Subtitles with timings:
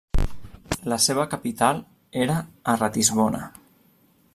[0.93, 1.83] La seva capital
[2.25, 2.39] era
[2.75, 3.45] a Ratisbona.